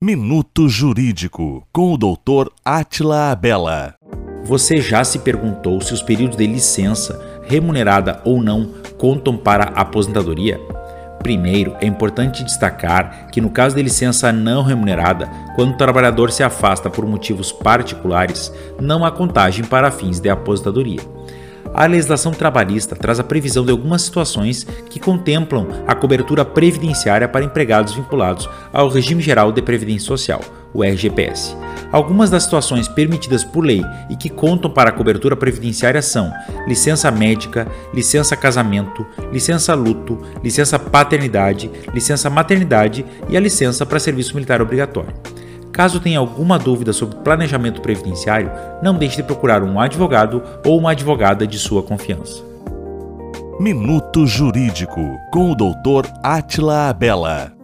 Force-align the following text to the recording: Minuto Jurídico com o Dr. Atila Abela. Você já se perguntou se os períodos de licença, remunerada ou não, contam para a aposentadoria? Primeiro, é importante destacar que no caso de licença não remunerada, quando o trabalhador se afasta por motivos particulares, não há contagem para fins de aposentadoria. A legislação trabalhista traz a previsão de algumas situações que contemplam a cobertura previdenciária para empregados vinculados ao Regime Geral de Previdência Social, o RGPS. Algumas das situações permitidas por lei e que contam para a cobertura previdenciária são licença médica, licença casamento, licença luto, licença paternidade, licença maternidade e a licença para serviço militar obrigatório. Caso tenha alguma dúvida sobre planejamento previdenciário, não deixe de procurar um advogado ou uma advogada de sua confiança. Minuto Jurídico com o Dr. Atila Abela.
Minuto 0.00 0.68
Jurídico 0.68 1.66
com 1.72 1.92
o 1.92 1.98
Dr. 1.98 2.52
Atila 2.64 3.32
Abela. 3.32 3.96
Você 4.44 4.80
já 4.80 5.02
se 5.02 5.18
perguntou 5.18 5.80
se 5.80 5.92
os 5.92 6.00
períodos 6.00 6.36
de 6.36 6.46
licença, 6.46 7.20
remunerada 7.42 8.22
ou 8.24 8.40
não, 8.40 8.74
contam 8.96 9.36
para 9.36 9.64
a 9.64 9.80
aposentadoria? 9.80 10.60
Primeiro, 11.20 11.74
é 11.80 11.86
importante 11.86 12.44
destacar 12.44 13.26
que 13.32 13.40
no 13.40 13.50
caso 13.50 13.74
de 13.74 13.82
licença 13.82 14.30
não 14.30 14.62
remunerada, 14.62 15.28
quando 15.56 15.72
o 15.72 15.76
trabalhador 15.76 16.30
se 16.30 16.44
afasta 16.44 16.88
por 16.88 17.04
motivos 17.04 17.50
particulares, 17.50 18.52
não 18.80 19.04
há 19.04 19.10
contagem 19.10 19.64
para 19.64 19.90
fins 19.90 20.20
de 20.20 20.30
aposentadoria. 20.30 21.00
A 21.74 21.86
legislação 21.86 22.32
trabalhista 22.32 22.96
traz 22.96 23.20
a 23.20 23.24
previsão 23.24 23.64
de 23.64 23.70
algumas 23.70 24.02
situações 24.02 24.66
que 24.90 24.98
contemplam 24.98 25.66
a 25.86 25.94
cobertura 25.94 26.44
previdenciária 26.44 27.28
para 27.28 27.44
empregados 27.44 27.94
vinculados 27.94 28.48
ao 28.72 28.88
Regime 28.88 29.22
Geral 29.22 29.52
de 29.52 29.62
Previdência 29.62 30.06
Social, 30.06 30.40
o 30.72 30.82
RGPS. 30.82 31.56
Algumas 31.90 32.28
das 32.28 32.42
situações 32.42 32.86
permitidas 32.86 33.44
por 33.44 33.64
lei 33.64 33.82
e 34.10 34.16
que 34.16 34.28
contam 34.28 34.70
para 34.70 34.90
a 34.90 34.92
cobertura 34.92 35.36
previdenciária 35.36 36.02
são 36.02 36.30
licença 36.66 37.10
médica, 37.10 37.66
licença 37.94 38.36
casamento, 38.36 39.06
licença 39.32 39.74
luto, 39.74 40.18
licença 40.42 40.78
paternidade, 40.78 41.70
licença 41.94 42.28
maternidade 42.28 43.06
e 43.28 43.36
a 43.36 43.40
licença 43.40 43.86
para 43.86 43.98
serviço 43.98 44.34
militar 44.34 44.60
obrigatório. 44.60 45.14
Caso 45.78 46.00
tenha 46.00 46.18
alguma 46.18 46.58
dúvida 46.58 46.92
sobre 46.92 47.18
planejamento 47.18 47.80
previdenciário, 47.80 48.50
não 48.82 48.96
deixe 48.96 49.18
de 49.18 49.22
procurar 49.22 49.62
um 49.62 49.78
advogado 49.78 50.42
ou 50.66 50.76
uma 50.76 50.90
advogada 50.90 51.46
de 51.46 51.56
sua 51.56 51.84
confiança. 51.84 52.42
Minuto 53.60 54.26
Jurídico 54.26 55.00
com 55.32 55.52
o 55.52 55.54
Dr. 55.54 56.10
Atila 56.20 56.88
Abela. 56.88 57.57